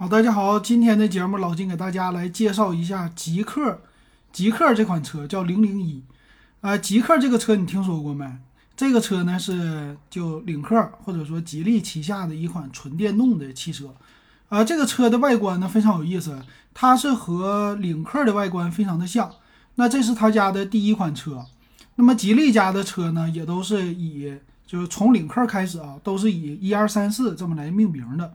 [0.00, 3.80] 好，大家好，今天的节目老金给大家来介绍一下极客，
[4.30, 6.04] 极客这款车叫零零一，
[6.60, 8.24] 啊，极客这个车你听说过没？
[8.76, 13.92] 这个车呢是就领克或者说吉利旗下的一款纯电动的汽车，
[14.48, 16.40] 啊，这个车的外观呢非常有意思，
[16.72, 19.28] 它是和领克的外观非常的像。
[19.74, 21.44] 那这是他家的第一款车，
[21.96, 24.32] 那么吉利家的车呢也都是以
[24.64, 28.32] 就是从领克开始啊，都是以一二三四这么来命名的。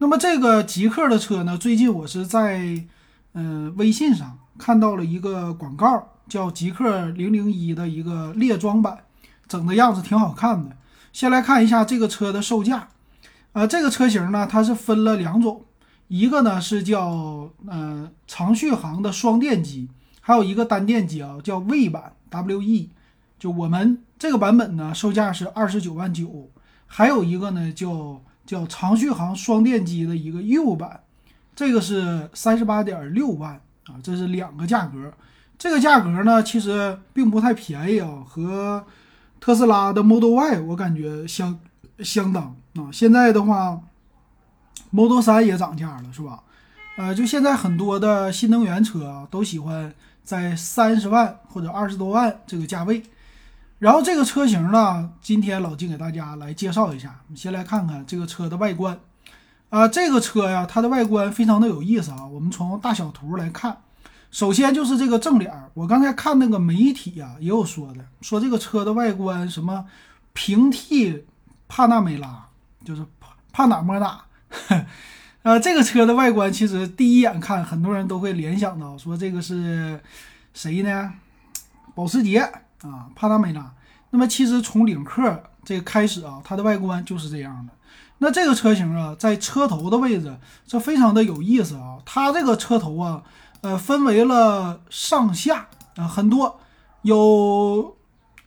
[0.00, 1.58] 那么这个极客的车呢？
[1.58, 2.84] 最近我是在
[3.32, 8.98] 嗯微信上看到了一个广告，叫极客零零一的一个列装版，
[9.48, 10.76] 整的样子挺好看的。
[11.12, 12.90] 先来看一下这个车的售价，
[13.52, 15.64] 啊，这个车型呢它是分了两种，
[16.06, 19.88] 一个呢是叫呃长续航的双电机，
[20.20, 22.90] 还有一个单电机啊叫 V 版 WE，
[23.36, 26.48] 就我们这个版本呢售价是二十九万九，
[26.86, 28.22] 还有一个呢叫。
[28.48, 31.00] 叫长续航双电机的一个 U 版，
[31.54, 35.12] 这个是三十八点六万啊，这是两个价格。
[35.58, 38.86] 这个价格呢，其实并不太便宜啊，和
[39.38, 41.60] 特斯拉的 Model Y 我感觉相
[41.98, 42.88] 相当啊。
[42.90, 43.78] 现在的话
[44.88, 46.42] ，Model 三也涨价了，是吧？
[46.96, 49.92] 呃，就现在很多的新能源车啊，都喜欢
[50.24, 53.02] 在三十万或者二十多万这个价位。
[53.78, 57.20] 然后这个车型呢，今天老金给大家来介绍一下。
[57.28, 58.98] 我们先来看看这个车的外观
[59.70, 62.26] 啊，这个车呀，它的外观非常的有意思啊。
[62.26, 63.76] 我们从大小图来看，
[64.32, 65.52] 首先就是这个正脸。
[65.74, 69.84] 我刚才看那个媒体呀，也有说的，说这个车的外观什么
[70.32, 71.24] 平替
[71.68, 72.46] 帕纳梅拉，
[72.84, 74.22] 就是帕帕哪摸哪。
[75.44, 80.00] 呃， 这个车的外观其实第一眼看，很多人都会联想到说这个是
[80.52, 81.12] 谁呢？
[81.94, 82.50] 保时捷。
[82.82, 83.72] 啊，帕拉梅拉。
[84.10, 87.72] 那么其实从领克这个开始啊，它的外观就是这样的。
[88.18, 91.98] 那这个车型啊，在车头的位置，这非常的有意思啊。
[92.04, 93.22] 它这个车头啊，
[93.60, 96.58] 呃，分为了上下啊，很多
[97.02, 97.96] 有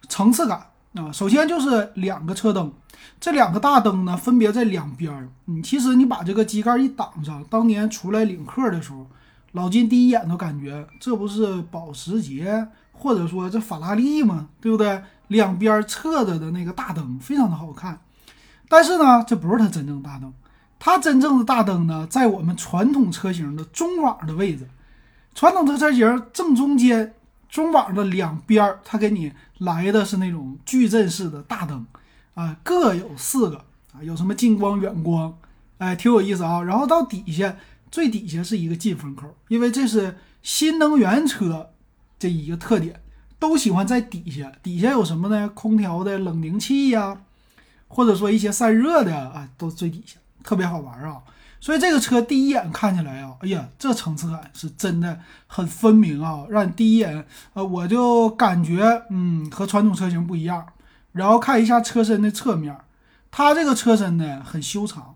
[0.09, 1.11] 层次感啊。
[1.11, 2.73] 首先就是两个车灯，
[3.19, 5.29] 这两个大灯呢，分别在两边儿。
[5.45, 9.07] 你其实你把这个机盖一挡上，当年出来领克的时候，
[9.51, 12.67] 老金第一眼都感觉这不是保时捷。
[13.01, 15.01] 或者说这法拉利嘛，对不对？
[15.29, 17.99] 两边侧着的那个大灯非常的好看，
[18.69, 20.31] 但是呢，这不是它真正大灯，
[20.77, 24.67] 它真正的大灯呢，在我们传统车型的中网的位置，
[25.33, 27.15] 传统车车型正中间
[27.49, 31.85] 中网的两边，它给你来的是那种矩阵式的大灯
[32.35, 35.33] 啊，各有四个啊，有什么近光、远光，
[35.79, 36.61] 哎，挺有意思啊。
[36.61, 37.55] 然后到底下
[37.89, 41.70] 最底下是一个进风口，因为这是新能源车。
[42.21, 43.01] 这一个特点，
[43.39, 44.51] 都喜欢在底下。
[44.61, 45.49] 底下有什么呢？
[45.55, 47.17] 空调的冷凝器呀，
[47.87, 51.23] 或者说一些散热的啊，都最底下，特别好玩啊。
[51.59, 60.63] 所以这个车第一眼看起来啊，哎呀，这层次感是真的很分明啊，让你第一眼呃，我就感觉嗯，和传统车型不一样。
[61.13, 62.77] 然后看一下车身的侧面，
[63.31, 65.15] 它这个车身呢很修长，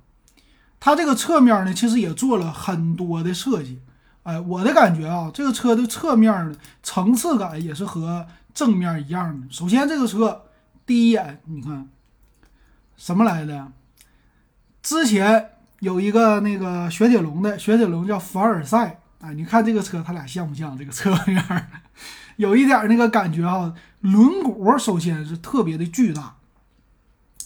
[0.80, 3.78] 它这个侧面呢其实也做了很多的设计。
[4.26, 8.26] 哎，我的感觉啊，这个车的侧面呢，层次感也是和
[8.56, 9.46] 正面一样的。
[9.52, 10.46] 首先，这个车
[10.84, 11.88] 第一眼你看
[12.98, 13.72] 什么来的？
[14.82, 19.00] 之前有一个那个雪铁龙的，雪铁龙叫凡尔赛。
[19.20, 20.76] 哎，你看这个车，它俩像不像？
[20.76, 21.68] 这个侧面
[22.38, 26.36] 有一点那个感觉啊，轮毂首先是特别的巨大。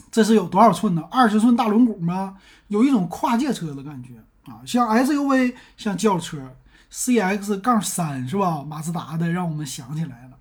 [0.09, 1.03] 这是有多少寸呢？
[1.11, 2.37] 二十寸大轮毂吗？
[2.69, 4.13] 有一种跨界车的感觉
[4.49, 6.55] 啊，像 SUV，像轿车。
[6.89, 8.63] C X 杠三是吧？
[8.67, 10.37] 马自达的，让我们想起来了。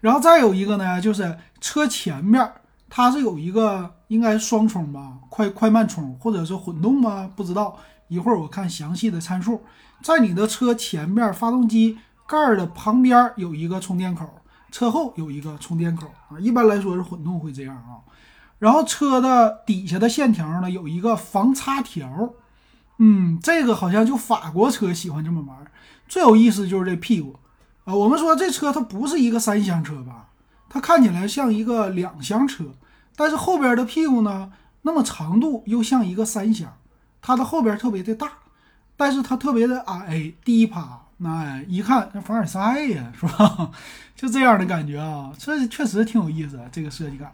[0.00, 2.52] 然后再有一个呢，就是车前面
[2.88, 7.30] 它是有一个应该双冲吧，快快慢冲或者是混动吗？
[7.34, 7.76] 不知道。
[8.08, 9.62] 一会儿我看详细的参数，
[10.02, 14.28] 在你的车前面发动机盖的旁边有一个充电口，
[14.72, 16.38] 车后有一个充电口啊。
[16.40, 18.02] 一般来说是混动会这样啊。
[18.58, 22.30] 然后车的底下的线条呢有一个防擦条。
[23.02, 25.56] 嗯，这个好像就法国车喜欢这么玩。
[26.06, 27.34] 最有意思就是这屁股，
[27.84, 30.28] 啊，我们说这车它不是一个三厢车吧？
[30.68, 32.64] 它看起来像一个两厢车，
[33.16, 34.52] 但是后边的屁股呢，
[34.82, 36.76] 那么长度又像一个三厢。
[37.22, 38.28] 它的后边特别的大，
[38.96, 43.70] 但是它特别的矮低趴，那一看像凡尔赛呀， 是吧？
[44.14, 47.32] 就这样的感觉啊，这确实挺有意思，这个设计感。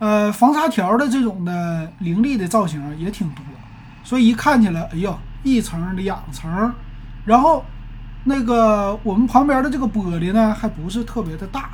[0.00, 3.44] 呃，防擦条的这种的凌厉的造型也挺多。
[4.04, 6.72] 所以一看起来，哎呦，一层两层，
[7.24, 7.64] 然后
[8.24, 11.70] 那个我们旁边的这个玻璃呢，还不是特别的大，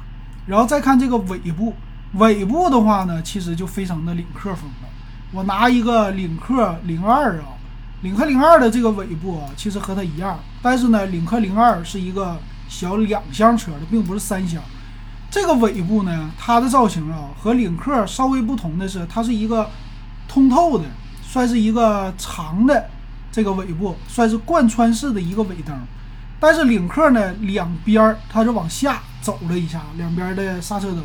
[0.47, 1.75] 然后再看这个尾部，
[2.15, 4.89] 尾部的话呢，其实就非常的领克风了。
[5.33, 7.55] 我拿一个领克零二啊，
[8.03, 12.37] 领克零二的这个尾部啊，其实和它一样，但是呢，领克零二是一个
[12.69, 14.63] 小两厢车的，并不是三厢。
[15.31, 19.71] 这个尾部呢，它的造型啊和领克稍微不同的是，它是一个
[20.27, 20.85] 通透的，
[21.31, 22.91] 算是一个长的
[23.31, 25.73] 这个尾部，算是贯穿式的一个尾灯。
[26.41, 31.05] 但是领克呢，两边儿它是往下走了一下，两边的刹车灯，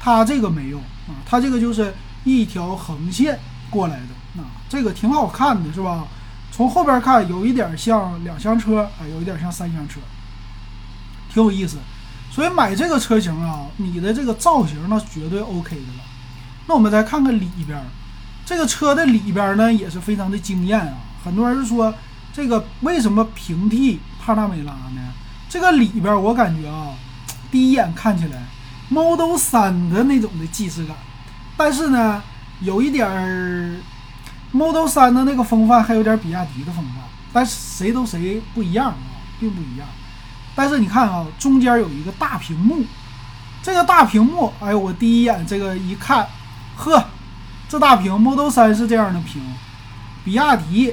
[0.00, 1.92] 它这个没有啊，它这个就是
[2.24, 3.38] 一条横线
[3.68, 6.06] 过来的啊，这个挺好看的，是吧？
[6.50, 10.00] 从后边看，有一点像两厢车啊，有一点像三厢车，
[11.30, 11.76] 挺有意思。
[12.30, 16.04] 所以买这个车型啊，你的这个造型那绝对 OK 的了。
[16.66, 17.78] 那我们再看看里边，
[18.46, 20.94] 这个车的里边呢也是非常的惊艳啊。
[21.22, 21.92] 很多人说
[22.32, 25.12] 这个为什么平替帕拉梅拉呢？
[25.48, 26.94] 这个里边我感觉啊，
[27.50, 28.44] 第一眼看起来
[28.88, 30.96] Model 3的那种的既视感，
[31.56, 32.22] 但是呢，
[32.60, 33.76] 有一点儿。
[34.52, 38.96] Model 3的那个风范还有点比亚迪的风范，但是谁都谁不一样啊，
[39.38, 39.86] 并不一样。
[40.54, 42.82] 但是你看啊，中间有一个大屏幕，
[43.62, 46.26] 这个大屏幕，哎，我第一眼这个一看，
[46.76, 47.04] 呵，
[47.68, 49.42] 这大屏 Model 3是这样的屏，
[50.24, 50.92] 比亚迪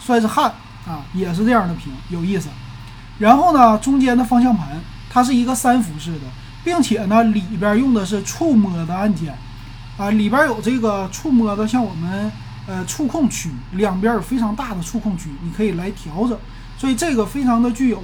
[0.00, 0.52] 算是汉
[0.86, 2.48] 啊，也是这样的屏，有意思。
[3.18, 6.26] 然后呢，中间的方向盘它是一个三幅式的，
[6.64, 9.36] 并且呢，里边用的是触摸的按键
[9.96, 12.30] 啊，里边有这个触摸的，像我们。
[12.64, 16.38] 呃，触控区两边有非常大的触控区，你可以来调整，
[16.78, 18.00] 所以这个非常的具有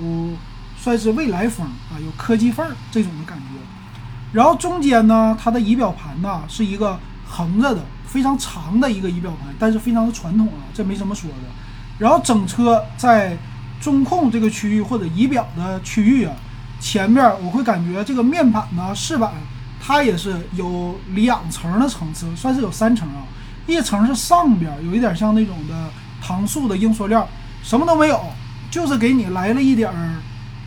[0.76, 3.44] 算是未来风啊，有科技范儿这种的感觉。
[4.32, 6.98] 然后中间呢，它的仪表盘呢是一个
[7.28, 11.36] 横着的，非常长的一个仪表盘，但是非常的传统啊，这没什么说的。
[11.98, 13.36] 然后整车在
[13.80, 16.34] 中控这个区域或者仪表的区域啊，
[16.80, 19.32] 前面我会感觉这个面板呢饰板
[19.80, 23.22] 它也是有两层的层次，算是有三层啊。
[23.66, 25.90] 一层是上边有一点像那种的
[26.24, 27.28] 搪塑的硬塑料，
[27.62, 28.20] 什么都没有，
[28.70, 30.14] 就是给你来了一点儿，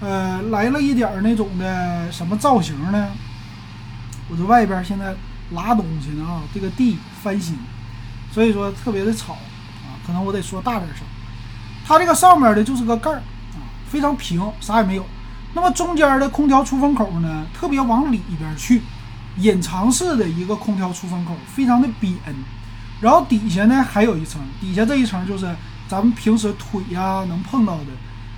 [0.02, 3.08] 呃，来了一点儿那种的什么造型呢？
[4.30, 5.16] 我这外边现在
[5.54, 7.58] 拉东西呢啊，这个地翻新，
[8.32, 11.06] 所以说特别的吵啊，可能我得说大点声。
[11.86, 13.60] 它这个上面的就是个盖儿啊，
[13.90, 15.06] 非常平，啥也没有。
[15.54, 18.82] 那么中间的空调出风口呢，特别往里边去，
[19.38, 22.14] 隐藏式的一个空调出风口，非常的扁。
[23.02, 25.54] 然后底下呢还有一层，底下这一层就是
[25.88, 27.88] 咱们平时腿呀能碰到的。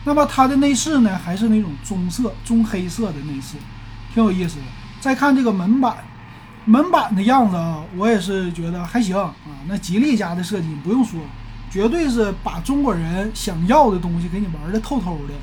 [0.06, 3.58] 那么它的内饰呢还是那种棕色、棕黑色的内饰，
[4.14, 4.64] 挺有意思的。
[5.00, 5.98] 再看这个门板，
[6.66, 9.34] 门板的样子啊，我也是觉得还行啊。
[9.68, 11.20] 那吉利家的设计不用说，
[11.70, 15.34] 绝对是把中国人想要的东西给你玩的透透的，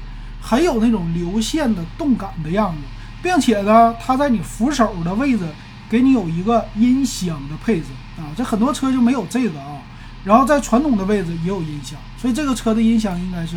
[0.41, 2.79] 很有那种流线的动感的样子，
[3.23, 5.45] 并且呢，它在你扶手的位置。
[5.91, 7.87] 给你有一个音响的配置
[8.17, 9.83] 啊，这很多车就没有这个啊。
[10.23, 13.57] 然后在传统的位置也有音响，所以这个车的音响应该是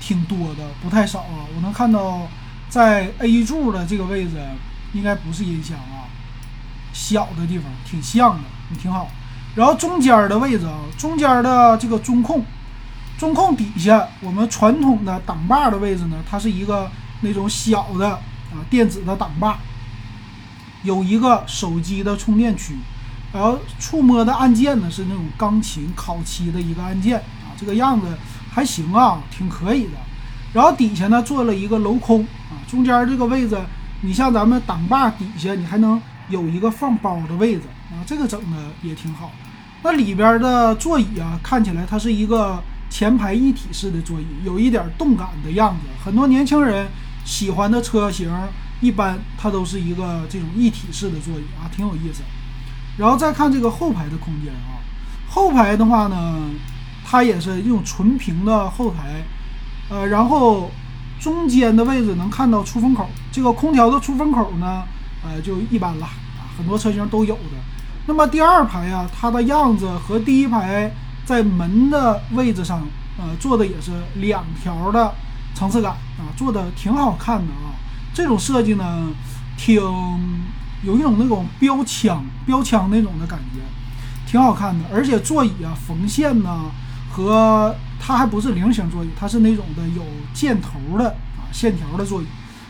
[0.00, 1.46] 挺多的，不太少啊。
[1.54, 2.26] 我能看到
[2.68, 4.30] 在 A 柱的这个位置
[4.92, 6.10] 应该不是音响啊，
[6.98, 8.40] 小的地方挺像的，
[8.70, 9.08] 你挺好。
[9.54, 12.44] 然后中间的位置啊，中间的这个中控，
[13.16, 16.90] 中控底下我们传统的挡把的位置呢，它是一个
[17.20, 19.56] 那种小的啊电子的挡把。
[20.82, 22.76] 有一个手机的充电区，
[23.32, 28.06] 然后触摸的按键呢是那种钢琴烤漆的一个按键啊，这个样子
[28.50, 29.92] 还行啊，挺可以的。
[30.52, 33.56] 然后底下呢做了一个镂空啊，中间这个位置，
[34.02, 39.30] 你像咱们挡把底下，你还能有一个放包的位置啊，这个整的也挺好。
[39.82, 46.88] 那里边的座椅啊，看起来它是一个前排一体式的座椅，有一点动感的样子，很多年轻人
[47.24, 48.30] 喜欢的车型。
[48.80, 52.22] 一般它都是一个这种一体式的座椅啊，挺有意思。
[52.96, 54.78] 然后再看这个后排的空间啊，
[55.28, 56.48] 后排的话呢，
[57.04, 59.24] 它也是用纯平的后排，
[59.88, 60.70] 呃，然后
[61.18, 64.84] 中间的位置能看到出风口，这个空调的出风口呢，
[65.24, 67.56] 呃，就一般了啊，很多车型都有的。
[68.06, 70.90] 那么第二排啊，它的样子和第一排
[71.24, 72.86] 在门的位置上，
[73.18, 75.12] 呃，做的也是两条的
[75.54, 77.76] 层次感啊，做的挺好看的啊。
[78.14, 79.08] 这种设计呢，
[79.56, 79.74] 挺
[80.82, 83.60] 有一种那种标枪、标枪那种的感觉，
[84.26, 84.84] 挺好看的。
[84.92, 86.70] 而且座椅啊，缝线呢，
[87.10, 92.26] 和它还不是菱形座椅，它是那种的有箭头的啊线条的座椅。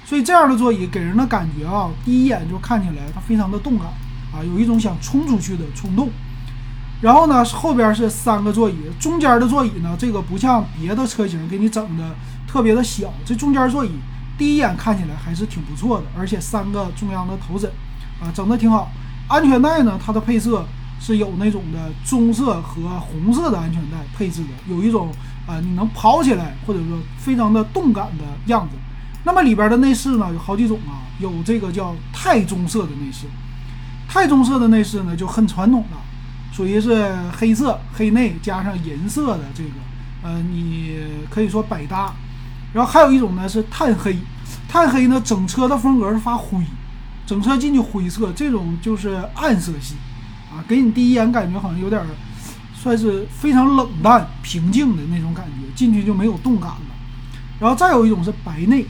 [0.09, 3.89] 所以这样的座椅给人的感觉啊，第一眼就看起来它非常的动感
[4.33, 6.09] 啊，有一种想冲出去的冲动。
[7.03, 13.91] 然后呢，后边是三个座椅，中间的座椅呢，这个不像别的车型给你整的特别的小，这中间座椅。
[14.39, 17.71] 第一眼看起来还是挺不错的，而且三个中央的头枕，
[18.19, 18.91] 啊，整的挺好。
[19.29, 20.65] 安全带呢，它的配色
[20.99, 25.13] 是有那种的棕色和红色的安全带配置的，有一种
[25.47, 28.77] 啊，你能跑起来，或者说非常的动感的样子。
[29.25, 33.27] 那么里边的内饰呢有好几种啊，有这个叫钛棕色的内饰，
[34.09, 35.99] 钛棕色的内饰呢就很传统了，
[36.53, 39.71] 属于是黑色黑内加上银色的这个，
[40.23, 40.97] 呃，你
[41.29, 42.13] 可以说百搭。
[42.73, 44.17] 然后还有一种呢是碳黑，
[44.69, 46.63] 碳黑呢整车的风格是发灰，
[47.27, 49.97] 整车进去灰色，这种就是暗色系
[50.51, 52.01] 啊，给你第一眼感觉好像有点
[52.75, 56.95] 算是非常冷淡平静的那种感觉，进去就没有动感了。
[57.59, 58.87] 然后再有一种是白内。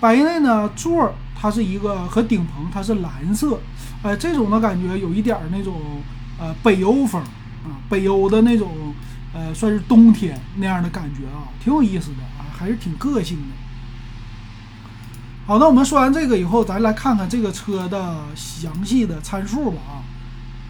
[0.00, 3.60] 白内呢座儿它是一个和顶棚它是蓝色，
[4.02, 6.02] 呃，这种的感觉有一点儿那种
[6.38, 7.20] 呃北欧风
[7.64, 8.94] 啊，北欧的那种
[9.34, 13.44] 呃算是冬天那样的感觉啊，挺有意思的啊，还是挺个性的。
[15.46, 19.92] 好，那我们说完这个以后，咱来看看这个车的详细的参数吧啊，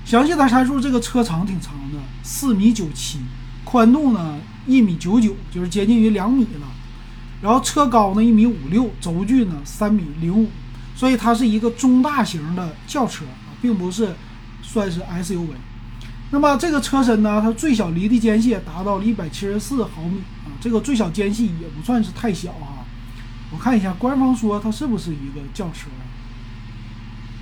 [0.05, 3.19] 详细的参数，这个车长挺长的，四米九七，
[3.65, 6.67] 宽度呢一米九九，就是接近于两米了。
[7.43, 10.49] 然后车高呢一米五六，轴距呢三米零五，
[10.95, 14.15] 所以它是一个中大型的轿车啊，并不是
[14.63, 15.49] 算是 SUV。
[16.31, 22.85] 那么这个车身呢，它最小离地间隙达到了一百七十四毫米啊，这个最小间隙也不算是太小啊。
[23.53, 25.89] 我看一下官方说它是不是一个轿车，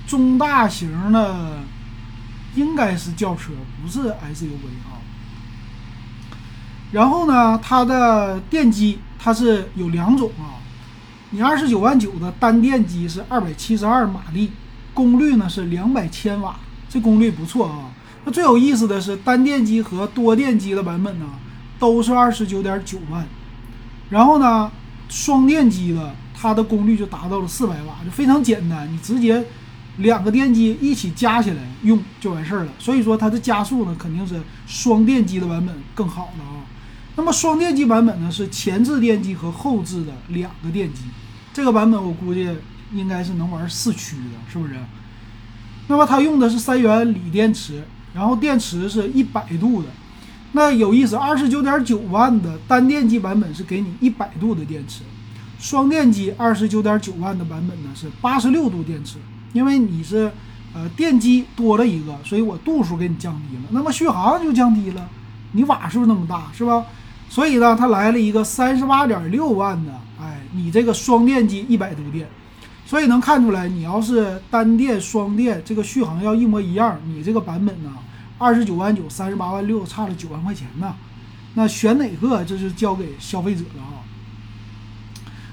[0.07, 1.59] 中大型的
[2.55, 3.51] 应该是轿车，
[3.81, 4.97] 不是 SUV 啊。
[6.91, 8.99] 然后呢，它的电机。
[9.21, 10.63] 它是有两种啊，
[11.31, 14.49] 你二十九万九的单电机是二百七十二马力，
[14.93, 17.91] 功率呢是两百千瓦，这功率不错啊。
[18.23, 21.25] 那最有意思的是单电机和多电机的版本呢，
[21.77, 23.27] 都是二十九点九万，
[24.09, 24.71] 然后呢，
[25.09, 29.43] 双电机的它的功率就达到了四百瓦，就非常简单，你直接
[29.97, 32.71] 两个电机一起加起来用就完事儿了。
[32.79, 36.63] 所以说它的加速呢肯定是双电机的版本更好的啊。
[37.19, 41.01] 那么双电机版本呢是前置电机和后置的两个电机，
[41.51, 42.47] 这个版本我估计
[42.93, 44.73] 应该是能玩四驱的，是不是？
[45.89, 47.83] 那么它用的是三元锂电池，
[48.13, 49.89] 然后电池是一百度的。
[50.53, 55.01] 那有意思，二十九点九万的单电机版本是给你一百度的电池，
[55.59, 59.17] 双电机二十九点九万的版本呢是八十六度电池。
[59.51, 60.31] 因为你是
[60.73, 65.05] 呃电机多了一个，所以我度数给你降低了，那么续航就降低了，
[65.51, 66.85] 你瓦数那么大，是吧？
[67.29, 72.27] 所以呢，它来了一个三十八点六万的，哎，你这个双电机一百度电，
[72.85, 77.91] 所以能看出来，你要是单电双电，这个续航要一模一样，你这个版本呢，
[78.39, 80.95] 二十九万九，三十八万六，差了九万块钱呢。
[81.53, 84.01] 那选哪个，这是交给消费者了啊。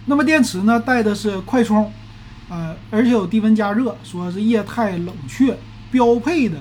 [0.06, 1.92] 那么电池呢，带的是快充，
[2.48, 5.58] 呃，而且有低温加热，说是液态冷却，
[5.90, 6.58] 标配的。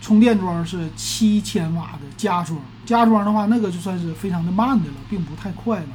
[0.00, 5.88] 充电桩是七千瓦的加装，加装的话，那个就算是非常的慢的了，并不太快了。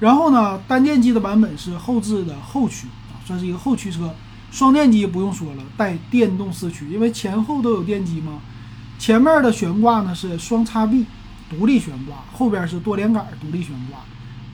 [0.00, 4.14] 然后呢，单电机的版本是后置的后驱啊，算是一个后驱车。
[4.50, 8.40] 双电机不用说了，带电动四驱，因为前后都有电机嘛。
[8.98, 11.04] 前面的悬挂呢是双叉臂
[11.50, 13.98] 独立悬挂，后边是多连杆独立悬挂，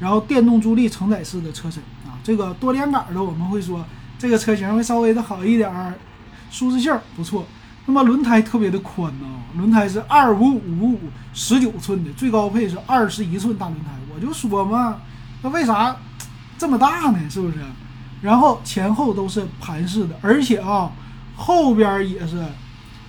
[0.00, 2.18] 然后电动助力承载式的车身啊。
[2.24, 3.84] 这个多连杆的我们会说
[4.18, 5.94] 这个车型会稍微的好一点，
[6.50, 7.46] 舒适性不错。
[7.86, 9.26] 那么轮胎特别的宽呢，
[9.58, 11.00] 轮胎是二五五五
[11.34, 13.90] 十九寸的，最高配是二十一寸大轮胎。
[14.14, 14.96] 我就说嘛，
[15.42, 15.94] 那为啥
[16.56, 17.18] 这么大呢？
[17.28, 17.56] 是不是？
[18.22, 20.90] 然后前后都是盘式的，而且啊，
[21.36, 22.42] 后边也是，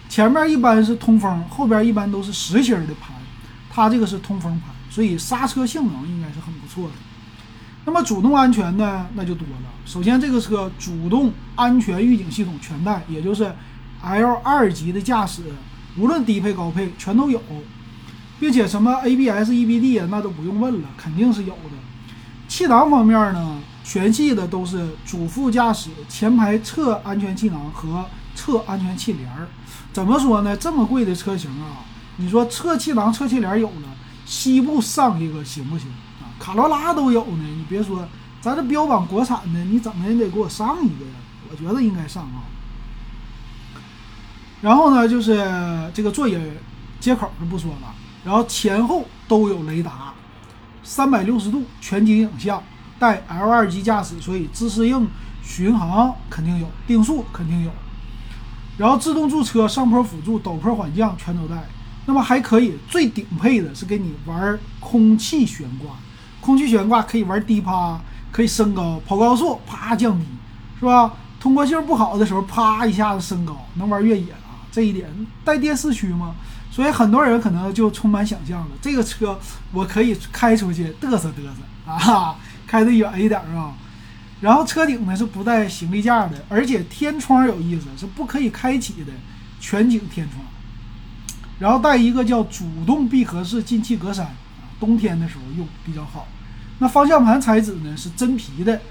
[0.09, 3.15] 前面一般是通风，后边一般都是实心的盘，
[3.69, 6.93] 它这个是通风盘，所以刹车性能应该是很不错的。
[7.85, 9.69] 那么主动安全呢，那就多了。
[9.85, 13.55] 首先这个车主动安全预警系统全带，也就是。
[14.01, 15.43] L 二级的驾驶，
[15.97, 17.41] 无论低配高配全都有，
[18.39, 21.71] 并且什么 ABS、EBD 啊，那都不用问了，肯定是有的。
[22.47, 29.47] 气囊方面呢，全系的都是主副驾驶前排侧安全气囊和侧安全气帘儿。
[29.91, 30.55] 怎么说呢？
[30.55, 31.81] 这么贵的车型啊，
[32.17, 33.89] 你说侧气囊、侧气帘有了，
[34.25, 35.89] 西部上一个行不行
[36.21, 36.29] 啊？
[36.39, 38.07] 卡罗拉都有呢，你别说，
[38.39, 41.13] 咱这标榜国产的，你怎么也得给我上一个呀？
[41.49, 42.43] 我觉得应该上啊。
[44.61, 45.43] 然后呢，就是
[45.93, 46.37] 这个座椅
[46.99, 47.93] 接口就不说了，
[48.23, 50.13] 然后前后都有雷达，
[50.83, 52.61] 三百六十度全景影像，
[52.97, 55.07] 带 L 二级驾驶，所以自适应
[55.43, 57.71] 巡航肯定有，定速肯定有，
[58.77, 61.63] 然后自动驻车、上坡辅助、陡坡缓降全都带。
[62.07, 65.91] 那么还可以最顶配的是给你玩空气悬挂，
[66.39, 67.99] 空气悬挂可以玩低趴，
[68.31, 70.25] 可以升高，跑高速啪降低，
[70.79, 71.13] 是吧？
[71.39, 74.27] 通过性不好的时候啪一下子升高，能玩越野。
[74.75, 75.07] 这一点
[75.45, 76.35] 带电四驱吗？
[76.69, 79.39] 所以很多人可能就充满想象了，这个车
[79.71, 82.35] 我可以开出去嘚瑟嘚瑟啊，
[82.67, 83.73] 开得远一点啊。
[84.41, 89.13] 然后车顶呢是不带行李架的，而且天窗有意思，是不可以开启的
[89.61, 90.43] 全景天窗。
[91.57, 94.25] 然后带一个叫主动闭合式进气格栅，
[94.77, 96.27] 冬天的时候用比较好。
[96.79, 98.81] 那方向盘材质呢是真皮的，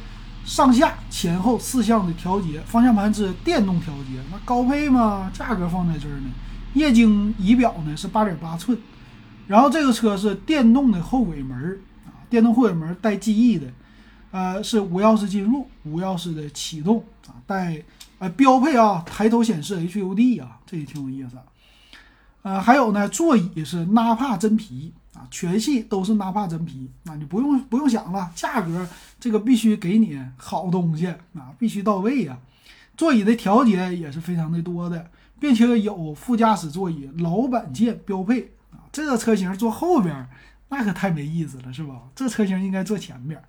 [0.45, 4.21] 上下前后四项的调节，方向盘是电动调节。
[4.31, 6.31] 那高配嘛，价格放在这儿呢。
[6.75, 8.77] 液晶仪表呢是八点八寸，
[9.47, 13.69] 然后这个车是电动的后尾门啊，电动后尾门带记忆的，
[14.33, 17.81] 呃，是无钥匙进入、无钥匙的启动啊，带
[18.19, 21.39] 呃标配啊抬头显示 HUD 啊，这也挺有意思。
[22.43, 28.87] 呃，还有呢，座椅是纳帕真皮啊，全系都是纳帕真皮，那你不用不用想了，价格
[29.21, 32.37] 这个必须给你好东西啊，必须到位呀。
[32.97, 38.83] 座椅的调节也是非常的多的，并且有副驾驶座椅老板键标配啊。
[38.93, 40.29] 这个车型坐后边
[40.69, 42.03] 那可太没意思了，是吧？
[42.15, 43.41] 这车型应该坐前边。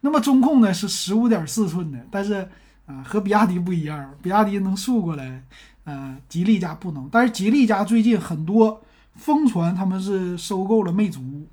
[0.00, 2.48] 那么中控呢是十五点四寸的，但是
[2.86, 5.42] 啊和比亚迪不一样，比亚迪能竖过来。
[5.84, 8.82] 呃，吉利家不能，但是吉利家最近很多
[9.16, 11.46] 疯传他们是收购了魅族，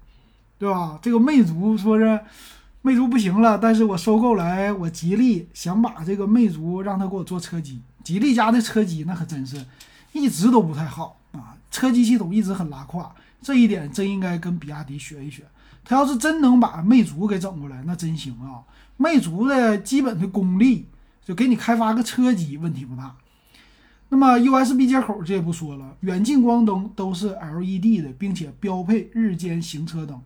[0.57, 0.99] 对吧？
[1.01, 2.19] 这个魅族说是
[2.81, 7.81] 魅族不行了，但是我收购来，我吉利想把这个魅族让他给我做车机。
[8.03, 9.65] 吉利家的车机那可真是
[10.11, 15.43] 一直都不太好啊，车机系统一直很拉胯，这一点真应该跟比亚迪学一学。
[15.85, 18.63] 他要是真能把魅族给整过来，那真行啊！
[18.95, 20.87] 魅族的基本的功力
[21.25, 23.15] 就给你开发个车机问题不大。
[24.13, 30.21] 那么 USB 接口这也不说了，远近光灯都是 LED 的，并且标配日间行车灯，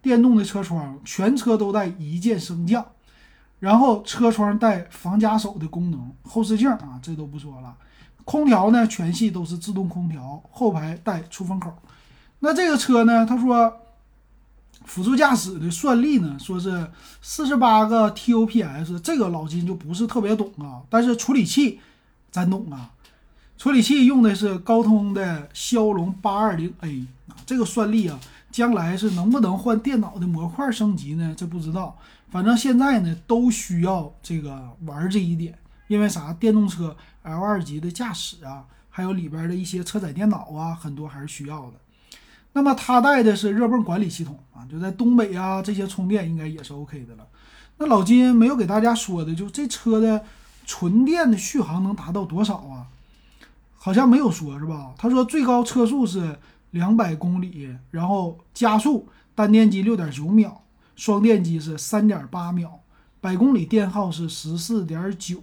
[0.00, 2.82] 电动的车窗，全车都带一键升降，
[3.60, 7.76] 然后车窗带防夹手的功能，后视镜啊这都不说了，
[8.24, 11.70] 空调呢全系都是自动空调，后排带出风口。
[12.38, 13.70] 那这个车呢，他说
[14.86, 16.90] 辅助驾驶的算力呢，说是
[17.20, 21.80] 四十八个 TOPS，这个老金就不是特别懂啊，但是处理器
[22.30, 22.92] 咱懂啊。
[23.58, 28.20] 处理器用的是高通的骁龙八二零 A 啊，这个算力啊，
[28.52, 31.34] 将来是能不能换电脑的模块升级呢？
[31.36, 31.96] 这不知道。
[32.28, 36.32] 反正现在呢，都需要这个玩这一点，因为啥？
[36.34, 41.74] 电动车 L 二级的驾驶啊，还有里边的一些车载电脑啊，很多还是需要的。
[42.52, 47.26] 那么它带的是热泵管理系统啊，就在东北啊，这些充电应该也是 OK 的了。
[47.78, 50.24] 那老金没有给大家说的，就这车的
[50.66, 52.86] 纯电的续航能达到多少啊？
[53.86, 54.92] 好像没有说是吧？
[54.98, 56.36] 他说最高车速是
[56.72, 60.64] 两百公里，然后加速单电机六点九秒，
[60.96, 62.80] 双电机是三点八秒，
[63.20, 65.40] 百公里电耗是十四点九，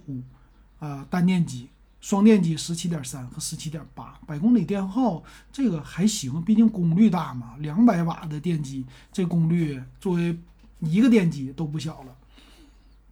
[0.78, 1.70] 啊，单电机，
[2.02, 10.38] 双电机十七点三和十七点八，百公里电耗这个还行，毕竟功率大嘛，两百瓦的电机，这功率作为
[10.80, 12.14] 一个电机都不小了。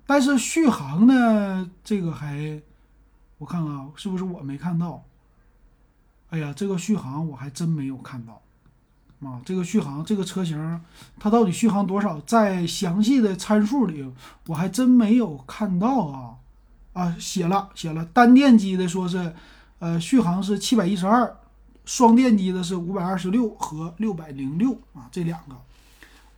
[0.04, 2.60] 但是续航呢，这个还，
[3.38, 5.02] 我看看啊，是不是我没看到？
[6.32, 8.40] 哎呀，这个续航我还真没有看到，
[9.20, 10.80] 啊，这个续航这个车型
[11.20, 12.18] 它到底续航多少？
[12.22, 14.10] 在详细的参数里
[14.46, 16.34] 我还真没有看到啊，
[16.94, 19.34] 啊，写了写了，单电机的说是，
[19.78, 21.36] 呃，续航是七百一十二，
[21.84, 25.54] 双电机的是五百二十六和六百零六啊，这两个，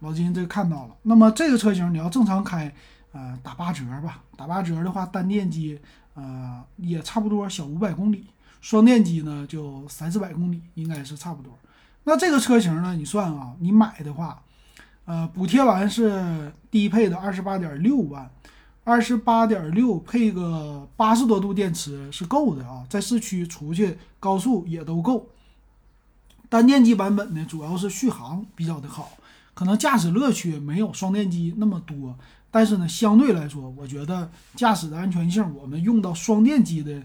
[0.00, 0.96] 老金这看到了。
[1.02, 2.74] 那么这个车型你要正常开，
[3.12, 5.78] 呃，打八折吧，打八折的话，单电机
[6.14, 8.26] 呃也差不多小五百公里。
[8.64, 11.52] 双电机呢，就三四百公里，应该是差不多。
[12.04, 14.42] 那这个车型呢，你算啊，你买的话，
[15.04, 18.30] 呃，补贴完是低配的二十八点六万，
[18.82, 25.28] 二十八点六配个八十多度电池是够的啊，在市区出去高速也都够。
[26.48, 29.18] 单电机版本呢，主要是续航比较的好，
[29.52, 32.16] 可能驾驶乐趣没有双电机那么多，
[32.50, 37.02] 但是呢，相对来说，我觉得驾驶的安全性，我们用到双电机的，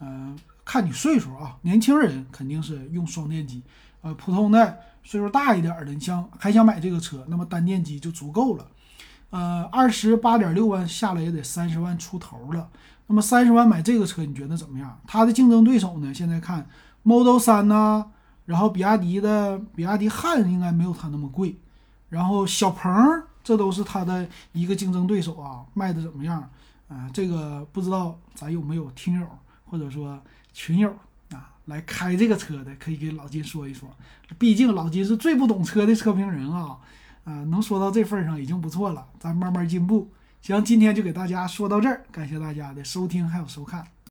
[0.00, 0.38] 嗯。
[0.68, 3.62] 看你岁数啊，年轻人肯定是用双电机，
[4.02, 8.66] 呃，普通的岁数大一点的，你像还想买这个车，那么单电机就足够了。
[9.30, 12.68] 呃，二十八点六万下来也得三十万出头了。
[13.06, 15.00] 那么三十万买这个车，你觉得怎么样？
[15.06, 16.12] 它的竞争对手呢？
[16.12, 16.68] 现在看
[17.02, 18.04] Model 三呐，
[18.44, 21.56] 然后比亚迪的比亚迪汉应该没有它那么贵，
[22.10, 22.92] 然后小鹏
[23.42, 26.46] 这都是它的一个竞争对手啊，卖的怎么样？
[26.88, 29.26] 啊，这个不知道咱有没有听友
[29.64, 30.20] 或者说。
[30.58, 30.92] 群友
[31.30, 33.88] 啊，来开这个车的可以给老金说一说，
[34.40, 36.76] 毕竟老金是最不懂车的车评人啊，
[37.22, 40.10] 啊，能说到这份上已经不错了，咱慢慢进步。
[40.42, 43.86] 行，今天就给大家说到这儿，感谢大家的收听还有收看。